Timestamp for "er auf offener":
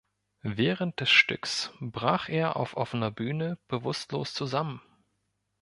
2.27-3.11